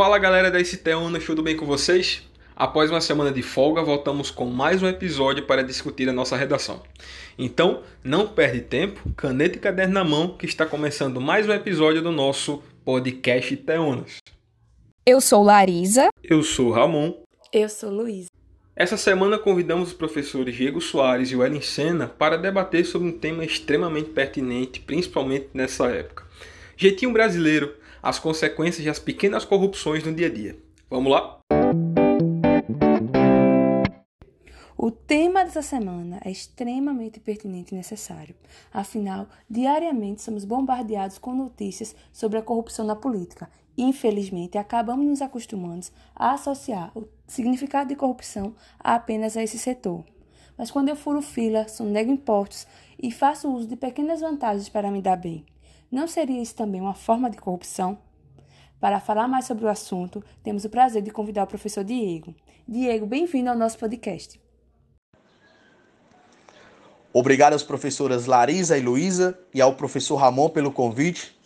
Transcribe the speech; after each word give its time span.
Fala 0.00 0.16
galera 0.16 0.50
da 0.50 0.64
Citeunas, 0.64 1.26
tudo 1.26 1.42
bem 1.42 1.54
com 1.54 1.66
vocês? 1.66 2.22
Após 2.56 2.90
uma 2.90 3.02
semana 3.02 3.30
de 3.30 3.42
folga, 3.42 3.82
voltamos 3.82 4.30
com 4.30 4.46
mais 4.46 4.82
um 4.82 4.88
episódio 4.88 5.44
para 5.44 5.62
discutir 5.62 6.08
a 6.08 6.12
nossa 6.12 6.38
redação. 6.38 6.82
Então, 7.38 7.82
não 8.02 8.26
perde 8.26 8.62
tempo, 8.62 9.12
caneta 9.14 9.58
e 9.58 9.60
caderno 9.60 9.92
na 9.92 10.02
mão, 10.02 10.38
que 10.38 10.46
está 10.46 10.64
começando 10.64 11.20
mais 11.20 11.46
um 11.46 11.52
episódio 11.52 12.00
do 12.00 12.10
nosso 12.10 12.62
podcast 12.82 13.54
Teonas. 13.58 14.16
Eu 15.04 15.20
sou 15.20 15.44
Larisa. 15.44 16.08
Eu 16.24 16.42
sou 16.42 16.70
Ramon. 16.70 17.12
Eu 17.52 17.68
sou 17.68 17.90
Luísa. 17.90 18.30
Essa 18.74 18.96
semana 18.96 19.38
convidamos 19.38 19.88
os 19.88 19.94
professores 19.94 20.56
Diego 20.56 20.80
Soares 20.80 21.30
e 21.30 21.36
Wellen 21.36 21.60
Senna 21.60 22.06
para 22.06 22.38
debater 22.38 22.86
sobre 22.86 23.06
um 23.06 23.18
tema 23.18 23.44
extremamente 23.44 24.08
pertinente, 24.08 24.80
principalmente 24.80 25.48
nessa 25.52 25.88
época. 25.90 26.24
Jeitinho 26.74 27.12
brasileiro, 27.12 27.74
as 28.02 28.18
consequências 28.18 28.84
das 28.84 28.98
pequenas 28.98 29.44
corrupções 29.44 30.04
no 30.04 30.12
dia 30.12 30.26
a 30.26 30.30
dia. 30.30 30.56
Vamos 30.88 31.12
lá? 31.12 31.40
O 34.82 34.90
tema 34.90 35.44
dessa 35.44 35.60
semana 35.60 36.18
é 36.24 36.30
extremamente 36.30 37.20
pertinente 37.20 37.74
e 37.74 37.76
necessário. 37.76 38.34
Afinal, 38.72 39.28
diariamente 39.48 40.22
somos 40.22 40.44
bombardeados 40.44 41.18
com 41.18 41.34
notícias 41.34 41.94
sobre 42.10 42.38
a 42.38 42.42
corrupção 42.42 42.86
na 42.86 42.96
política. 42.96 43.50
Infelizmente, 43.76 44.56
acabamos 44.56 45.06
nos 45.06 45.20
acostumando 45.20 45.86
a 46.16 46.32
associar 46.32 46.96
o 46.96 47.06
significado 47.26 47.90
de 47.90 47.94
corrupção 47.94 48.54
apenas 48.78 49.36
a 49.36 49.42
esse 49.42 49.58
setor. 49.58 50.02
Mas 50.56 50.70
quando 50.70 50.88
eu 50.88 50.96
furo 50.96 51.20
fila, 51.20 51.68
sonego 51.68 52.10
impostos 52.10 52.66
e 52.98 53.10
faço 53.10 53.52
uso 53.52 53.66
de 53.66 53.76
pequenas 53.76 54.20
vantagens 54.20 54.68
para 54.68 54.90
me 54.90 55.00
dar 55.00 55.16
bem, 55.16 55.44
não 55.90 56.06
seria 56.06 56.40
isso 56.40 56.54
também 56.54 56.80
uma 56.80 56.94
forma 56.94 57.28
de 57.28 57.36
corrupção? 57.36 57.98
Para 58.78 59.00
falar 59.00 59.26
mais 59.26 59.44
sobre 59.44 59.64
o 59.64 59.68
assunto, 59.68 60.24
temos 60.42 60.64
o 60.64 60.70
prazer 60.70 61.02
de 61.02 61.10
convidar 61.10 61.42
o 61.42 61.46
professor 61.46 61.82
Diego. 61.82 62.34
Diego, 62.66 63.04
bem-vindo 63.04 63.50
ao 63.50 63.56
nosso 63.56 63.76
podcast. 63.76 64.40
Obrigado 67.12 67.54
às 67.54 67.64
professoras 67.64 68.26
Larisa 68.26 68.78
e 68.78 68.80
Luísa 68.80 69.36
e 69.52 69.60
ao 69.60 69.74
professor 69.74 70.14
Ramon 70.16 70.48
pelo 70.48 70.70
convite. 70.70 71.36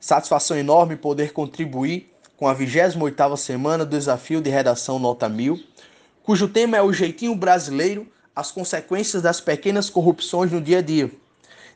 Satisfação 0.00 0.56
enorme 0.56 0.96
poder 0.96 1.32
contribuir 1.32 2.12
com 2.36 2.48
a 2.48 2.56
28ª 2.56 3.36
semana 3.36 3.84
do 3.84 3.96
desafio 3.96 4.40
de 4.40 4.50
redação 4.50 4.98
Nota 4.98 5.28
1000, 5.28 5.60
cujo 6.24 6.48
tema 6.48 6.76
é 6.76 6.82
o 6.82 6.92
jeitinho 6.92 7.36
brasileiro, 7.36 8.10
as 8.34 8.50
consequências 8.50 9.22
das 9.22 9.40
pequenas 9.40 9.88
corrupções 9.88 10.50
no 10.50 10.60
dia 10.60 10.78
a 10.78 10.82
dia. 10.82 11.21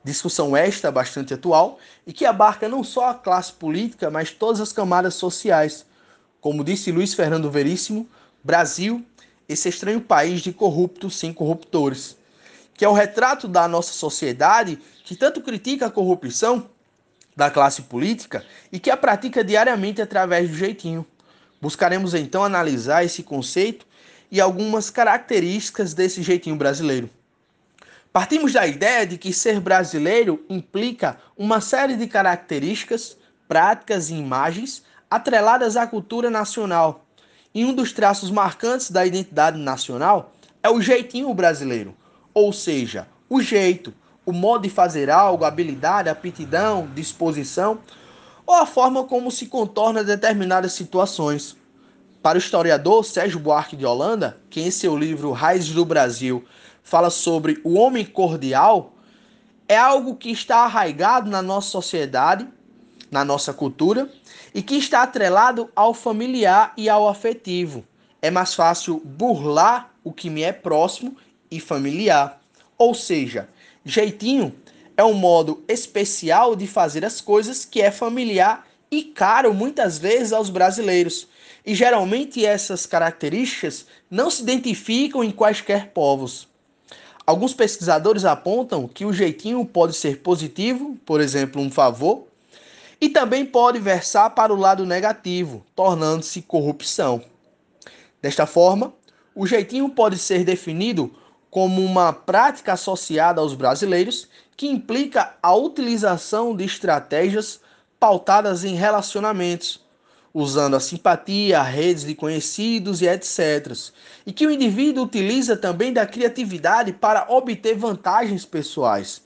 Discussão 0.07 0.57
esta 0.57 0.91
bastante 0.91 1.35
atual 1.35 1.79
e 2.07 2.13
que 2.13 2.25
abarca 2.25 2.69
não 2.69 2.85
só 2.85 3.11
a 3.11 3.15
classe 3.15 3.53
política, 3.53 4.11
mas 4.11 4.31
todas 4.31 4.61
as 4.61 4.73
camadas 4.73 5.15
sociais. 5.15 5.85
Como 6.41 6.63
disse 6.63 6.93
Luiz 6.93 7.13
Fernando 7.13 7.51
Veríssimo, 7.51 8.09
Brasil, 8.43 9.05
esse 9.49 9.69
estranho 9.69 10.01
país 10.01 10.41
de 10.41 10.53
corruptos 10.53 11.17
sem 11.17 11.33
corruptores 11.33 12.17
que 12.77 12.85
é 12.85 12.89
o 12.89 12.93
retrato 12.93 13.49
da 13.49 13.67
nossa 13.67 13.93
sociedade 13.93 14.79
que 15.05 15.17
tanto 15.17 15.41
critica 15.41 15.87
a 15.87 15.91
corrupção 15.91 16.69
da 17.35 17.51
classe 17.51 17.83
política 17.83 18.45
e 18.71 18.79
que 18.79 18.91
a 18.91 18.97
pratica 18.97 19.43
diariamente 19.43 20.03
através 20.03 20.51
do 20.51 20.57
jeitinho. 20.57 21.07
Buscaremos 21.61 22.15
então 22.15 22.45
analisar 22.45 23.05
esse 23.05 23.23
conceito 23.23 23.87
e 24.31 24.41
algumas 24.41 24.91
características 24.91 25.95
desse 25.95 26.23
jeitinho 26.23 26.57
brasileiro. 26.57 27.09
Partimos 28.17 28.55
da 28.55 28.67
ideia 28.67 29.07
de 29.07 29.19
que 29.19 29.31
ser 29.31 29.61
brasileiro 29.61 30.43
implica 30.49 31.19
uma 31.37 31.61
série 31.61 31.97
de 31.97 32.07
características, 32.07 33.15
práticas 33.47 34.09
e 34.09 34.15
imagens 34.15 34.83
atreladas 35.11 35.77
à 35.77 35.87
cultura 35.87 36.31
nacional. 36.31 37.05
E 37.55 37.63
um 37.63 37.75
dos 37.75 37.93
traços 37.93 38.31
marcantes 38.31 38.91
da 38.91 39.05
identidade 39.05 39.59
nacional 39.59 40.33
é 40.63 40.71
o 40.71 40.81
jeitinho 40.81 41.35
brasileiro 41.35 41.95
ou 42.33 42.55
seja, 42.55 43.07
o 43.29 43.43
jeito, 43.43 43.93
o 44.25 44.33
modo 44.33 44.63
de 44.63 44.71
fazer 44.71 45.11
algo, 45.11 45.45
habilidade, 45.45 46.09
aptidão, 46.09 46.89
disposição, 46.95 47.81
ou 48.47 48.55
a 48.55 48.65
forma 48.65 49.05
como 49.05 49.31
se 49.31 49.45
contorna 49.45 50.03
determinadas 50.03 50.73
situações. 50.73 51.55
Para 52.23 52.37
o 52.37 52.41
historiador 52.41 53.05
Sérgio 53.05 53.39
Buarque 53.39 53.77
de 53.77 53.85
Holanda, 53.85 54.39
que 54.49 54.63
em 54.63 54.71
seu 54.71 54.97
livro 54.97 55.33
Raízes 55.33 55.75
do 55.75 55.85
Brasil 55.85 56.43
fala 56.87 57.11
sobre 57.11 57.61
o 57.65 57.75
homem 57.75 58.05
cordial, 58.05 58.95
é 59.69 59.77
algo 59.77 60.15
que 60.15 60.31
está 60.31 60.59
arraigado 60.59 61.29
na 61.29 61.43
nossa 61.43 61.69
sociedade, 61.69 62.47
na 63.11 63.25
nossa 63.25 63.53
cultura, 63.53 64.09
e 64.55 64.63
que 64.63 64.77
está 64.77 65.03
atrelado 65.03 65.69
ao 65.75 65.93
familiar 65.93 66.73
e 66.77 66.89
ao 66.89 67.09
afetivo. 67.09 67.85
É 68.23 68.31
mais 68.31 68.55
fácil 68.55 69.03
burlar 69.05 69.93
o 70.05 70.13
que 70.13 70.31
me 70.31 70.43
é 70.43 70.53
próximo 70.53 71.17
e 71.51 71.59
familiar. 71.59 72.41
Ou 72.79 72.95
seja, 72.95 73.49
jeitinho 73.85 74.55
é 74.97 75.03
um 75.03 75.15
modo 75.15 75.65
especial 75.67 76.55
de 76.55 76.69
fazer 76.69 77.05
as 77.05 77.21
coisas 77.21 77.65
que 77.65 77.83
é 77.83 77.91
familiar 77.91 78.65
e 78.93 79.03
caro 79.03 79.53
muitas 79.53 79.99
vezes 79.99 80.33
aos 80.33 80.51
brasileiros. 80.51 81.27
E 81.65 81.75
geralmente 81.75 82.47
essas 82.47 82.87
características 82.87 83.87
não 84.09 84.31
se 84.31 84.43
identificam 84.43 85.25
em 85.25 85.33
quaisquer 85.33 85.89
povos. 85.89 86.47
Alguns 87.27 87.53
pesquisadores 87.53 88.25
apontam 88.25 88.87
que 88.87 89.05
o 89.05 89.13
jeitinho 89.13 89.65
pode 89.65 89.95
ser 89.95 90.19
positivo, 90.19 90.97
por 91.05 91.21
exemplo, 91.21 91.61
um 91.61 91.71
favor, 91.71 92.25
e 93.01 93.09
também 93.09 93.45
pode 93.45 93.81
versar 93.81 94.31
para 94.31 94.55
o 94.55 94.57
lado 94.57 94.87
negativo, 94.87 95.67
tornando-se 95.75 96.41
corrupção. 96.41 97.21
Desta 98.23 98.47
forma, 98.47 98.95
o 99.35 99.45
jeitinho 99.45 99.89
pode 99.89 100.19
ser 100.19 100.45
definido 100.45 101.13
como 101.51 101.85
uma 101.85 102.13
prática 102.13 102.75
associada 102.75 103.41
aos 103.41 103.55
brasileiros 103.55 104.29
que 104.57 104.69
implica 104.69 105.35
a 105.43 105.55
utilização 105.55 106.55
de 106.55 106.65
estratégias 106.65 107.61
pautadas 107.99 108.65
em 108.65 108.75
relacionamentos, 108.75 109.85
usando 110.39 110.77
a 110.77 110.81
simpatia, 110.81 111.63
redes 111.63 112.05
de 112.05 112.15
conhecidos 112.15 113.01
e 113.01 113.09
etc. 113.09 113.73
E 114.27 114.33
que 114.35 114.47
o 114.47 114.51
indivíduo 114.51 115.05
utiliza 115.05 115.57
também 115.57 115.95
da 115.95 116.05
criatividade 116.05 116.93
para 116.93 117.25
obter 117.31 117.75
vantagens 117.75 118.45
pessoais. 118.45 119.23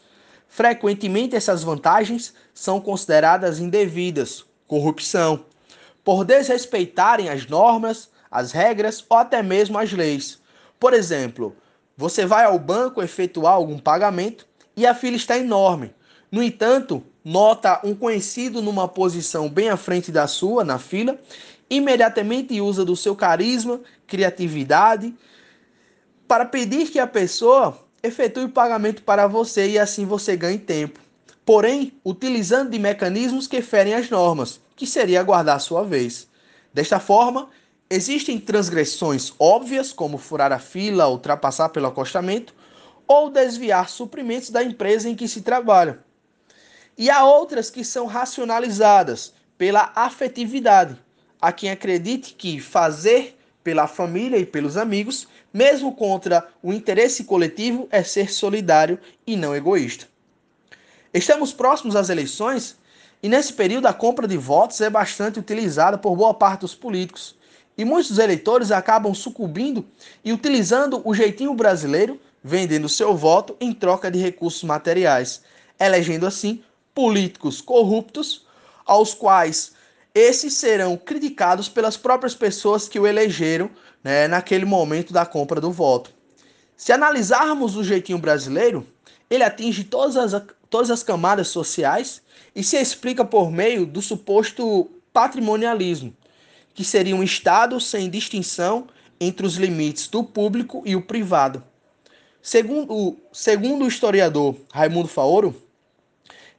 Frequentemente 0.47 1.35
essas 1.35 1.65
vantagens 1.65 2.33
são 2.55 2.81
consideradas 2.81 3.59
indevidas, 3.59 4.45
corrupção, 4.69 5.45
por 6.05 6.25
desrespeitarem 6.25 7.29
as 7.29 7.45
normas, 7.45 8.09
as 8.31 8.53
regras 8.53 9.05
ou 9.09 9.17
até 9.17 9.43
mesmo 9.43 9.79
as 9.79 9.93
leis. 9.93 10.39
Por 10.79 10.95
exemplo, 10.95 11.57
você 11.97 12.25
vai 12.25 12.45
ao 12.45 12.57
banco 12.57 13.03
efetuar 13.03 13.55
algum 13.55 13.81
pagamento 13.81 14.47
e 14.77 14.87
a 14.87 14.95
fila 14.95 15.17
está 15.17 15.37
enorme. 15.37 15.93
No 16.31 16.41
entanto, 16.41 17.05
nota 17.25 17.81
um 17.85 17.95
conhecido 17.95 18.63
numa 18.63 18.89
posição 18.89 19.49
bem 19.49 19.69
à 19.69 19.77
frente 19.77 20.11
da 20.11 20.27
sua, 20.27 20.65
na 20.65 20.79
fila, 20.79 21.19
imediatamente 21.69 22.61
usa 22.61 22.85
do 22.85 22.97
seu 22.97 23.15
carisma, 23.15 23.81
criatividade, 24.07 25.15
para 26.27 26.45
pedir 26.45 26.91
que 26.91 26.99
a 26.99 27.07
pessoa 27.07 27.79
efetue 28.03 28.45
o 28.45 28.49
pagamento 28.49 29.03
para 29.03 29.27
você 29.27 29.69
e 29.69 29.79
assim 29.79 30.07
você 30.07 30.37
ganhe 30.37 30.59
tempo. 30.59 31.01
Porém, 31.45 31.93
utilizando 32.05 32.71
de 32.71 32.79
mecanismos 32.79 33.47
que 33.47 33.61
ferem 33.61 33.95
as 33.95 34.09
normas, 34.09 34.61
que 34.77 34.87
seria 34.87 35.21
aguardar 35.21 35.57
a 35.57 35.61
sua 35.61 35.83
vez. 35.83 36.29
Desta 36.73 37.01
forma, 37.01 37.49
Existem 37.93 38.39
transgressões 38.39 39.35
óbvias, 39.37 39.93
como 39.93 40.17
furar 40.17 40.53
a 40.53 40.61
fila, 40.61 41.09
ultrapassar 41.09 41.71
pelo 41.71 41.89
acostamento, 41.89 42.55
ou 43.05 43.29
desviar 43.29 43.89
suprimentos 43.89 44.51
da 44.51 44.63
empresa 44.63 45.09
em 45.09 45.17
que 45.17 45.27
se 45.27 45.43
trabalha. 45.43 45.99
E 46.97 47.09
há 47.11 47.25
outras 47.25 47.71
que 47.71 47.85
são 47.85 48.07
racionalizadas 48.07 49.33
pela 49.57 49.93
afetividade. 49.95 50.97
Há 51.41 51.53
quem 51.53 51.71
acredite 51.71 52.35
que 52.35 52.61
fazer 52.61 53.39
pela 53.63 53.87
família 53.87 54.39
e 54.39 54.47
pelos 54.47 54.77
amigos, 54.77 55.29
mesmo 55.53 55.95
contra 55.95 56.47
o 56.63 56.73
interesse 56.73 57.25
coletivo, 57.25 57.89
é 57.91 58.03
ser 58.03 58.31
solidário 58.33 58.99
e 59.27 59.37
não 59.37 59.55
egoísta. 59.55 60.07
Estamos 61.13 61.53
próximos 61.53 61.97
às 61.97 62.09
eleições 62.09 62.79
e 63.23 63.29
nesse 63.29 63.53
período 63.53 63.87
a 63.87 63.93
compra 63.93 64.27
de 64.27 64.37
votos 64.37 64.81
é 64.81 64.89
bastante 64.89 65.39
utilizada 65.39 65.99
por 65.99 66.17
boa 66.17 66.33
parte 66.33 66.61
dos 66.61 66.75
políticos 66.75 67.35
e 67.77 67.85
muitos 67.85 68.19
eleitores 68.19 68.71
acabam 68.71 69.15
sucumbindo 69.15 69.87
e 70.25 70.33
utilizando 70.33 71.03
o 71.05 71.15
jeitinho 71.15 71.55
brasileiro, 71.55 72.21
vendendo 72.43 72.89
seu 72.89 73.17
voto 73.17 73.57
em 73.61 73.73
troca 73.73 74.11
de 74.11 74.19
recursos 74.19 74.63
materiais, 74.63 75.43
elegendo 75.79 76.27
assim 76.27 76.63
políticos 77.01 77.63
corruptos, 77.63 78.45
aos 78.85 79.15
quais 79.15 79.73
esses 80.15 80.53
serão 80.53 80.99
criticados 80.99 81.67
pelas 81.67 81.97
próprias 81.97 82.35
pessoas 82.35 82.87
que 82.87 83.01
o 83.01 83.07
elegeram 83.07 83.71
né, 84.05 84.29
naquele 84.29 84.67
momento 84.67 85.11
da 85.11 85.25
compra 85.25 85.63
do 85.63 85.73
voto. 85.73 86.13
Se 86.77 86.93
analisarmos 86.93 87.75
o 87.75 87.83
jeitinho 87.83 88.19
brasileiro, 88.19 88.87
ele 89.31 89.43
atinge 89.43 89.83
todas 89.83 90.15
as, 90.15 90.43
todas 90.69 90.91
as 90.91 91.03
camadas 91.03 91.49
sociais 91.49 92.21
e 92.55 92.63
se 92.63 92.77
explica 92.77 93.25
por 93.25 93.51
meio 93.51 93.87
do 93.87 94.03
suposto 94.03 94.91
patrimonialismo, 95.11 96.15
que 96.75 96.85
seria 96.85 97.17
um 97.17 97.23
Estado 97.23 97.81
sem 97.81 98.11
distinção 98.11 98.89
entre 99.19 99.47
os 99.47 99.55
limites 99.55 100.07
do 100.07 100.23
público 100.23 100.83
e 100.85 100.95
o 100.95 101.01
privado. 101.01 101.65
Segundo, 102.43 103.17
segundo 103.33 103.87
o 103.87 103.89
historiador 103.89 104.55
Raimundo 104.71 105.09
Faoro, 105.09 105.57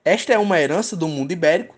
esta 0.04 0.34
é 0.34 0.38
uma 0.38 0.60
herança 0.60 0.96
do 0.96 1.08
mundo 1.08 1.32
ibérico, 1.32 1.76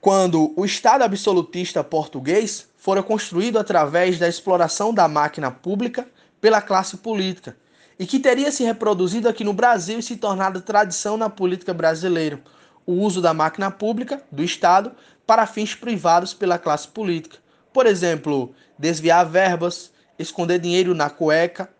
quando 0.00 0.52
o 0.56 0.64
Estado 0.64 1.02
absolutista 1.02 1.82
português 1.82 2.68
fora 2.76 3.02
construído 3.02 3.58
através 3.58 4.18
da 4.18 4.28
exploração 4.28 4.92
da 4.92 5.08
máquina 5.08 5.50
pública 5.50 6.06
pela 6.40 6.60
classe 6.60 6.98
política, 6.98 7.56
e 7.98 8.06
que 8.06 8.18
teria 8.18 8.52
se 8.52 8.62
reproduzido 8.62 9.28
aqui 9.28 9.42
no 9.42 9.52
Brasil 9.52 9.98
e 9.98 10.02
se 10.02 10.16
tornado 10.16 10.60
tradição 10.60 11.16
na 11.16 11.30
política 11.30 11.72
brasileira, 11.72 12.40
o 12.86 12.92
uso 12.92 13.22
da 13.22 13.32
máquina 13.32 13.70
pública, 13.70 14.22
do 14.30 14.42
Estado, 14.42 14.92
para 15.26 15.46
fins 15.46 15.74
privados 15.74 16.34
pela 16.34 16.58
classe 16.58 16.86
política. 16.88 17.38
Por 17.72 17.86
exemplo, 17.86 18.54
desviar 18.78 19.24
verbas, 19.24 19.90
esconder 20.18 20.58
dinheiro 20.58 20.94
na 20.94 21.08
cueca, 21.08 21.70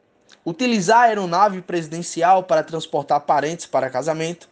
utilizar 0.45 1.01
a 1.01 1.03
aeronave 1.03 1.61
presidencial 1.63 2.43
para 2.45 2.63
transportar 2.63 3.21
parentes 3.21 3.67
para 3.67 3.91
casamento. 3.91 4.49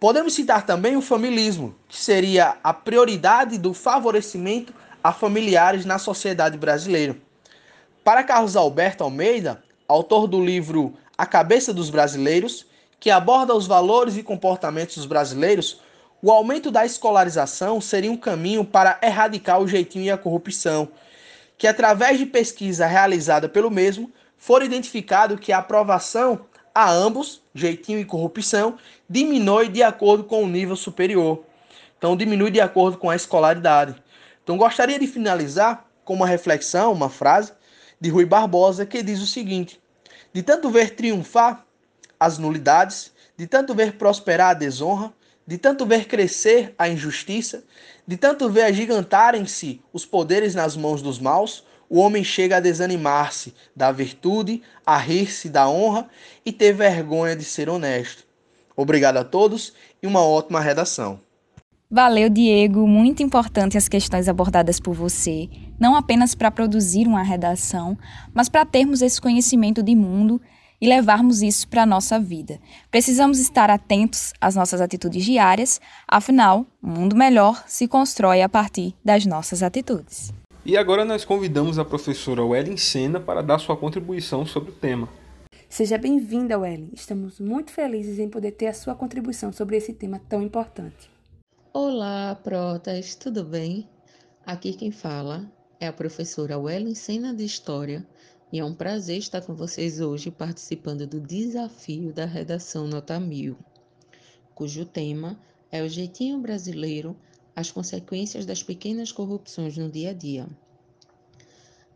Podemos 0.00 0.32
citar 0.32 0.64
também 0.64 0.96
o 0.96 1.02
familismo, 1.02 1.74
que 1.88 1.96
seria 1.96 2.56
a 2.62 2.72
prioridade 2.72 3.58
do 3.58 3.74
favorecimento 3.74 4.72
a 5.02 5.12
familiares 5.12 5.84
na 5.84 5.98
sociedade 5.98 6.56
brasileira. 6.56 7.16
Para 8.04 8.22
Carlos 8.22 8.54
Alberto 8.54 9.02
Almeida, 9.02 9.62
autor 9.88 10.28
do 10.28 10.44
livro 10.44 10.94
A 11.16 11.26
Cabeça 11.26 11.74
dos 11.74 11.90
Brasileiros, 11.90 12.64
que 13.00 13.10
aborda 13.10 13.54
os 13.56 13.66
valores 13.66 14.16
e 14.16 14.22
comportamentos 14.22 14.94
dos 14.96 15.06
brasileiros, 15.06 15.80
o 16.22 16.30
aumento 16.30 16.70
da 16.70 16.86
escolarização 16.86 17.80
seria 17.80 18.10
um 18.10 18.16
caminho 18.16 18.64
para 18.64 19.00
erradicar 19.02 19.60
o 19.60 19.66
jeitinho 19.66 20.04
e 20.04 20.10
a 20.12 20.18
corrupção, 20.18 20.88
que 21.56 21.66
através 21.66 22.18
de 22.18 22.26
pesquisa 22.26 22.86
realizada 22.86 23.48
pelo 23.48 23.70
mesmo, 23.70 24.12
for 24.36 24.62
identificado 24.62 25.36
que 25.36 25.52
a 25.52 25.58
aprovação 25.58 26.46
a 26.78 26.92
ambos, 26.92 27.42
jeitinho 27.52 27.98
e 27.98 28.04
corrupção, 28.04 28.78
diminui 29.10 29.68
de 29.68 29.82
acordo 29.82 30.22
com 30.22 30.44
o 30.44 30.48
nível 30.48 30.76
superior. 30.76 31.44
Então 31.98 32.16
diminui 32.16 32.52
de 32.52 32.60
acordo 32.60 32.96
com 32.96 33.10
a 33.10 33.16
escolaridade. 33.16 34.00
Então 34.44 34.56
gostaria 34.56 34.96
de 34.96 35.08
finalizar 35.08 35.84
com 36.04 36.14
uma 36.14 36.24
reflexão, 36.24 36.92
uma 36.92 37.08
frase 37.08 37.52
de 38.00 38.10
Rui 38.10 38.24
Barbosa 38.24 38.86
que 38.86 39.02
diz 39.02 39.20
o 39.20 39.26
seguinte: 39.26 39.80
De 40.32 40.40
tanto 40.40 40.70
ver 40.70 40.94
triunfar 40.94 41.66
as 42.20 42.38
nulidades, 42.38 43.12
de 43.36 43.48
tanto 43.48 43.74
ver 43.74 43.94
prosperar 43.94 44.50
a 44.50 44.54
desonra, 44.54 45.12
de 45.44 45.58
tanto 45.58 45.84
ver 45.84 46.06
crescer 46.06 46.76
a 46.78 46.88
injustiça, 46.88 47.64
de 48.06 48.16
tanto 48.16 48.48
ver 48.48 48.62
agigantarem-se 48.62 49.82
os 49.92 50.06
poderes 50.06 50.54
nas 50.54 50.76
mãos 50.76 51.02
dos 51.02 51.18
maus, 51.18 51.64
o 51.88 51.98
homem 51.98 52.22
chega 52.22 52.56
a 52.56 52.60
desanimar-se 52.60 53.54
da 53.74 53.90
virtude, 53.90 54.62
a 54.84 54.98
rir-se 54.98 55.48
da 55.48 55.68
honra 55.68 56.08
e 56.44 56.52
ter 56.52 56.72
vergonha 56.72 57.34
de 57.34 57.44
ser 57.44 57.68
honesto. 57.68 58.26
Obrigado 58.76 59.16
a 59.16 59.24
todos 59.24 59.72
e 60.02 60.06
uma 60.06 60.22
ótima 60.22 60.60
redação. 60.60 61.20
Valeu, 61.90 62.28
Diego. 62.28 62.86
Muito 62.86 63.22
importante 63.22 63.78
as 63.78 63.88
questões 63.88 64.28
abordadas 64.28 64.78
por 64.78 64.94
você, 64.94 65.48
não 65.80 65.96
apenas 65.96 66.34
para 66.34 66.50
produzir 66.50 67.06
uma 67.06 67.22
redação, 67.22 67.96
mas 68.34 68.48
para 68.48 68.66
termos 68.66 69.00
esse 69.00 69.18
conhecimento 69.18 69.82
de 69.82 69.94
mundo 69.94 70.40
e 70.80 70.86
levarmos 70.86 71.42
isso 71.42 71.66
para 71.66 71.82
a 71.82 71.86
nossa 71.86 72.20
vida. 72.20 72.60
Precisamos 72.90 73.38
estar 73.38 73.70
atentos 73.70 74.32
às 74.40 74.54
nossas 74.54 74.80
atitudes 74.80 75.24
diárias, 75.24 75.80
afinal, 76.06 76.66
um 76.82 76.90
mundo 76.90 77.16
melhor 77.16 77.64
se 77.66 77.88
constrói 77.88 78.42
a 78.42 78.48
partir 78.48 78.94
das 79.04 79.24
nossas 79.24 79.62
atitudes. 79.62 80.32
E 80.68 80.76
agora 80.76 81.02
nós 81.02 81.24
convidamos 81.24 81.78
a 81.78 81.84
professora 81.84 82.44
Wellen 82.44 82.76
Sena 82.76 83.18
para 83.18 83.42
dar 83.42 83.58
sua 83.58 83.74
contribuição 83.74 84.44
sobre 84.44 84.70
o 84.70 84.74
tema. 84.74 85.08
Seja 85.66 85.96
bem-vinda, 85.96 86.58
Wellen. 86.58 86.90
Estamos 86.92 87.40
muito 87.40 87.70
felizes 87.70 88.18
em 88.18 88.28
poder 88.28 88.52
ter 88.52 88.66
a 88.66 88.74
sua 88.74 88.94
contribuição 88.94 89.50
sobre 89.50 89.78
esse 89.78 89.94
tema 89.94 90.20
tão 90.28 90.42
importante. 90.42 91.10
Olá, 91.72 92.38
protas, 92.44 93.14
tudo 93.14 93.42
bem? 93.42 93.88
Aqui 94.44 94.74
quem 94.74 94.90
fala 94.90 95.50
é 95.80 95.86
a 95.86 95.92
professora 95.92 96.58
Wellen 96.58 96.94
Sena 96.94 97.34
de 97.34 97.46
História 97.46 98.06
e 98.52 98.58
é 98.58 98.64
um 98.64 98.74
prazer 98.74 99.16
estar 99.16 99.40
com 99.40 99.54
vocês 99.54 100.02
hoje 100.02 100.30
participando 100.30 101.06
do 101.06 101.18
desafio 101.18 102.12
da 102.12 102.26
redação 102.26 102.86
Nota 102.86 103.18
Mil, 103.18 103.56
cujo 104.54 104.84
tema 104.84 105.40
é 105.72 105.82
o 105.82 105.88
jeitinho 105.88 106.38
brasileiro, 106.38 107.16
as 107.58 107.72
consequências 107.72 108.46
das 108.46 108.62
pequenas 108.62 109.10
corrupções 109.10 109.76
no 109.76 109.90
dia 109.90 110.10
a 110.10 110.12
dia. 110.12 110.48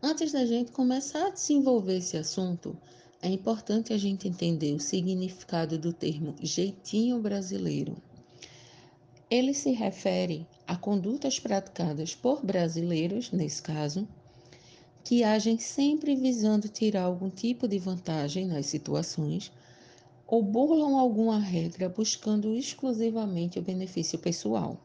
Antes 0.01 0.33
da 0.33 0.45
gente 0.45 0.73
começar 0.73 1.27
a 1.27 1.29
desenvolver 1.29 1.99
esse 1.99 2.17
assunto, 2.17 2.75
é 3.21 3.29
importante 3.29 3.93
a 3.93 3.97
gente 3.97 4.27
entender 4.27 4.73
o 4.73 4.79
significado 4.81 5.77
do 5.77 5.93
termo 5.93 6.35
jeitinho 6.41 7.17
brasileiro. 7.21 7.95
Ele 9.29 9.53
se 9.53 9.71
refere 9.71 10.45
a 10.67 10.75
condutas 10.75 11.39
praticadas 11.39 12.13
por 12.13 12.45
brasileiros, 12.45 13.31
nesse 13.31 13.61
caso, 13.61 14.05
que 15.01 15.23
agem 15.23 15.57
sempre 15.57 16.13
visando 16.13 16.67
tirar 16.67 17.03
algum 17.03 17.29
tipo 17.29 17.69
de 17.69 17.79
vantagem 17.79 18.45
nas 18.47 18.65
situações 18.65 19.49
ou 20.27 20.43
burlam 20.43 20.97
alguma 20.97 21.39
regra 21.39 21.87
buscando 21.87 22.53
exclusivamente 22.53 23.57
o 23.57 23.61
benefício 23.61 24.19
pessoal. 24.19 24.77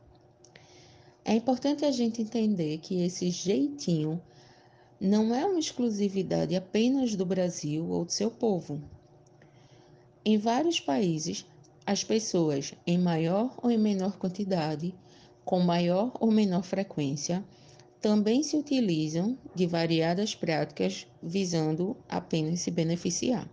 É 1.29 1.35
importante 1.35 1.85
a 1.85 1.91
gente 1.91 2.23
entender 2.23 2.79
que 2.79 3.03
esse 3.03 3.29
jeitinho 3.29 4.19
não 4.99 5.35
é 5.35 5.45
uma 5.45 5.59
exclusividade 5.59 6.57
apenas 6.57 7.15
do 7.15 7.27
Brasil 7.27 7.87
ou 7.87 8.07
do 8.07 8.11
seu 8.11 8.31
povo. 8.31 8.81
Em 10.25 10.39
vários 10.39 10.81
países, 10.81 11.45
as 11.85 12.03
pessoas, 12.03 12.73
em 12.87 12.97
maior 12.97 13.55
ou 13.63 13.71
em 13.71 13.77
menor 13.77 14.17
quantidade, 14.17 14.95
com 15.45 15.61
maior 15.61 16.13
ou 16.19 16.31
menor 16.31 16.63
frequência, 16.63 17.45
também 18.01 18.43
se 18.43 18.57
utilizam 18.57 19.37
de 19.55 19.67
variadas 19.67 20.35
práticas 20.35 21.07
visando 21.23 21.95
apenas 22.09 22.61
se 22.61 22.71
beneficiar. 22.71 23.47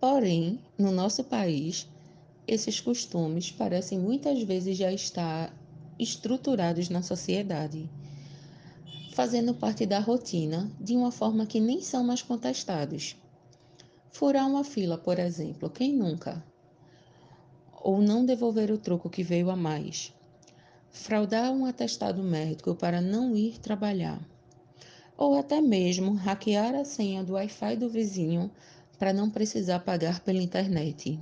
Porém, 0.00 0.58
no 0.78 0.90
nosso 0.90 1.22
país, 1.22 1.86
esses 2.48 2.80
costumes 2.80 3.50
parecem 3.50 3.98
muitas 3.98 4.42
vezes 4.42 4.78
já 4.78 4.90
estar 4.90 5.54
estruturados 5.98 6.88
na 6.88 7.02
sociedade, 7.02 7.88
fazendo 9.12 9.54
parte 9.54 9.86
da 9.86 9.98
rotina 9.98 10.70
de 10.80 10.96
uma 10.96 11.10
forma 11.10 11.46
que 11.46 11.60
nem 11.60 11.80
são 11.80 12.04
mais 12.04 12.22
contestados. 12.22 13.16
Furar 14.10 14.46
uma 14.48 14.64
fila, 14.64 14.98
por 14.98 15.18
exemplo, 15.18 15.70
quem 15.70 15.92
nunca? 15.92 16.44
Ou 17.82 18.00
não 18.00 18.24
devolver 18.24 18.70
o 18.70 18.78
troco 18.78 19.10
que 19.10 19.22
veio 19.22 19.50
a 19.50 19.56
mais 19.56 20.12
fraudar 20.94 21.50
um 21.50 21.66
atestado 21.66 22.22
médico 22.22 22.74
para 22.76 23.00
não 23.00 23.36
ir 23.36 23.58
trabalhar, 23.58 24.18
ou 25.18 25.36
até 25.36 25.60
mesmo 25.60 26.14
hackear 26.14 26.74
a 26.76 26.84
senha 26.84 27.24
do 27.24 27.32
Wi-Fi 27.32 27.76
do 27.76 27.90
vizinho 27.90 28.50
para 28.96 29.12
não 29.12 29.28
precisar 29.28 29.80
pagar 29.80 30.20
pela 30.20 30.40
internet. 30.40 31.18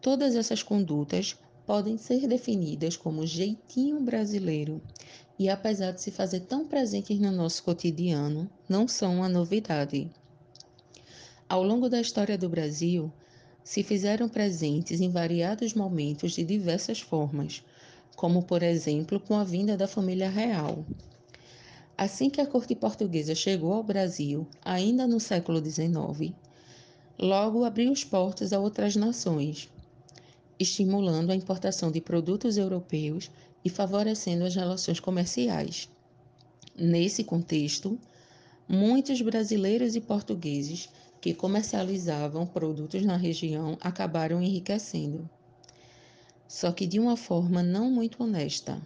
Todas 0.00 0.34
essas 0.34 0.62
condutas 0.62 1.36
podem 1.66 1.96
ser 1.96 2.26
definidas 2.26 2.96
como 2.96 3.26
jeitinho 3.26 4.00
brasileiro 4.00 4.82
e, 5.38 5.48
apesar 5.48 5.92
de 5.92 6.00
se 6.00 6.10
fazer 6.10 6.40
tão 6.40 6.66
presentes 6.66 7.18
no 7.18 7.30
nosso 7.30 7.62
cotidiano, 7.62 8.50
não 8.68 8.86
são 8.86 9.16
uma 9.16 9.28
novidade. 9.28 10.10
Ao 11.48 11.62
longo 11.62 11.88
da 11.88 12.00
história 12.00 12.38
do 12.38 12.48
Brasil, 12.48 13.12
se 13.64 13.82
fizeram 13.82 14.28
presentes 14.28 15.00
em 15.00 15.10
variados 15.10 15.74
momentos 15.74 16.32
de 16.32 16.42
diversas 16.42 17.00
formas, 17.00 17.62
como 18.16 18.42
por 18.42 18.62
exemplo 18.62 19.20
com 19.20 19.34
a 19.34 19.44
vinda 19.44 19.76
da 19.76 19.86
família 19.86 20.28
real. 20.28 20.84
Assim 21.96 22.28
que 22.28 22.40
a 22.40 22.46
corte 22.46 22.74
portuguesa 22.74 23.34
chegou 23.34 23.72
ao 23.72 23.82
Brasil, 23.82 24.46
ainda 24.64 25.06
no 25.06 25.20
século 25.20 25.64
XIX, 25.64 26.34
logo 27.18 27.64
abriu 27.64 27.92
os 27.92 28.02
portos 28.02 28.52
a 28.52 28.58
outras 28.58 28.96
nações, 28.96 29.70
estimulando 30.62 31.30
a 31.30 31.36
importação 31.36 31.90
de 31.90 32.00
produtos 32.00 32.56
europeus 32.56 33.30
e 33.64 33.68
favorecendo 33.68 34.44
as 34.44 34.54
relações 34.54 34.98
comerciais. 34.98 35.88
Nesse 36.74 37.22
contexto, 37.22 37.98
muitos 38.68 39.20
brasileiros 39.20 39.94
e 39.94 40.00
portugueses 40.00 40.88
que 41.20 41.34
comercializavam 41.34 42.46
produtos 42.46 43.04
na 43.04 43.16
região 43.16 43.76
acabaram 43.80 44.42
enriquecendo 44.42 45.28
só 46.52 46.70
que 46.70 46.86
de 46.86 47.00
uma 47.00 47.16
forma 47.16 47.62
não 47.62 47.90
muito 47.90 48.22
honesta. 48.22 48.78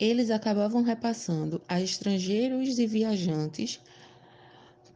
Eles 0.00 0.30
acabavam 0.30 0.82
repassando 0.82 1.60
a 1.68 1.78
estrangeiros 1.78 2.78
e 2.78 2.86
viajantes 2.86 3.78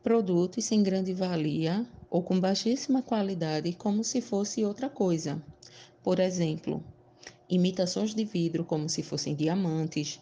produtos 0.03 0.65
sem 0.65 0.83
grande 0.83 1.13
valia 1.13 1.87
ou 2.11 2.23
com 2.23 2.41
baixíssima 2.41 3.03
qualidade, 3.03 3.73
como 3.73 4.03
se 4.03 4.21
fosse 4.21 4.65
outra 4.65 4.89
coisa. 4.89 5.43
Por 6.03 6.19
exemplo, 6.19 6.83
imitações 7.49 8.15
de 8.15 8.25
vidro 8.25 8.65
como 8.65 8.89
se 8.89 9.03
fossem 9.03 9.35
diamantes, 9.35 10.21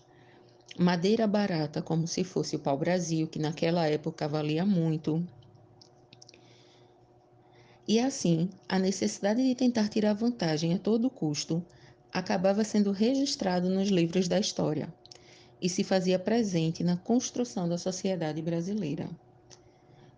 madeira 0.78 1.26
barata, 1.26 1.80
como 1.80 2.06
se 2.06 2.24
fosse 2.24 2.56
o 2.56 2.58
pau-brasil, 2.58 3.26
que 3.26 3.38
naquela 3.38 3.86
época 3.86 4.28
valia 4.28 4.64
muito. 4.64 5.26
E 7.88 8.00
assim, 8.00 8.50
a 8.68 8.78
necessidade 8.78 9.42
de 9.42 9.54
tentar 9.54 9.88
tirar 9.88 10.12
vantagem 10.12 10.74
a 10.74 10.78
todo 10.78 11.08
custo 11.08 11.64
acabava 12.12 12.64
sendo 12.64 12.90
registrado 12.90 13.68
nos 13.68 13.88
livros 13.88 14.26
da 14.26 14.40
história 14.40 14.92
e 15.60 15.68
se 15.68 15.84
fazia 15.84 16.18
presente 16.18 16.82
na 16.82 16.96
construção 16.96 17.68
da 17.68 17.78
sociedade 17.78 18.42
brasileira, 18.42 19.08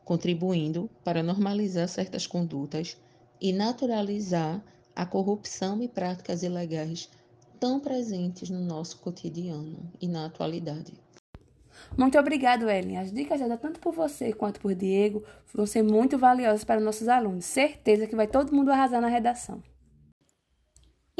contribuindo 0.08 0.88
para 1.04 1.22
normalizar 1.22 1.86
certas 1.86 2.26
condutas 2.26 2.96
e 3.38 3.52
naturalizar 3.52 4.64
a 4.96 5.04
corrupção 5.04 5.82
e 5.82 5.86
práticas 5.86 6.42
ilegais 6.42 7.10
tão 7.60 7.78
presentes 7.78 8.48
no 8.48 8.58
nosso 8.58 9.00
cotidiano 9.00 9.92
e 10.00 10.08
na 10.08 10.24
atualidade. 10.24 10.94
Muito 11.94 12.18
obrigado, 12.18 12.70
Ellen. 12.70 12.96
As 12.96 13.12
dicas 13.12 13.38
dadas 13.38 13.60
tanto 13.60 13.80
por 13.80 13.92
você 13.92 14.32
quanto 14.32 14.60
por 14.60 14.74
Diego 14.74 15.22
vão 15.52 15.66
ser 15.66 15.82
muito 15.82 16.16
valiosas 16.16 16.64
para 16.64 16.80
nossos 16.80 17.06
alunos. 17.06 17.44
Certeza 17.44 18.06
que 18.06 18.16
vai 18.16 18.26
todo 18.26 18.56
mundo 18.56 18.72
arrasar 18.72 19.02
na 19.02 19.08
redação. 19.08 19.62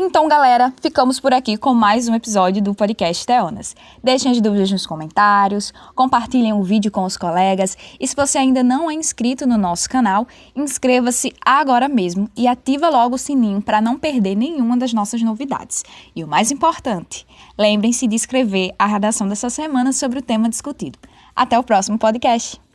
Então, 0.00 0.28
galera, 0.28 0.72
ficamos 0.80 1.18
por 1.18 1.34
aqui 1.34 1.56
com 1.56 1.74
mais 1.74 2.08
um 2.08 2.14
episódio 2.14 2.62
do 2.62 2.72
podcast 2.72 3.26
Teonas. 3.26 3.74
Deixem 4.00 4.30
as 4.30 4.40
dúvidas 4.40 4.70
nos 4.70 4.86
comentários, 4.86 5.74
compartilhem 5.92 6.52
o 6.52 6.62
vídeo 6.62 6.88
com 6.88 7.02
os 7.02 7.16
colegas 7.16 7.76
e 7.98 8.06
se 8.06 8.14
você 8.14 8.38
ainda 8.38 8.62
não 8.62 8.88
é 8.88 8.94
inscrito 8.94 9.44
no 9.44 9.58
nosso 9.58 9.90
canal, 9.90 10.24
inscreva-se 10.54 11.34
agora 11.44 11.88
mesmo 11.88 12.30
e 12.36 12.46
ativa 12.46 12.88
logo 12.88 13.16
o 13.16 13.18
sininho 13.18 13.60
para 13.60 13.80
não 13.80 13.98
perder 13.98 14.36
nenhuma 14.36 14.76
das 14.76 14.92
nossas 14.92 15.20
novidades. 15.20 15.82
E 16.14 16.22
o 16.22 16.28
mais 16.28 16.52
importante, 16.52 17.26
lembrem-se 17.58 18.06
de 18.06 18.14
escrever 18.14 18.72
a 18.78 18.86
redação 18.86 19.26
dessa 19.26 19.50
semana 19.50 19.92
sobre 19.92 20.20
o 20.20 20.22
tema 20.22 20.48
discutido. 20.48 20.96
Até 21.34 21.58
o 21.58 21.64
próximo 21.64 21.98
podcast! 21.98 22.67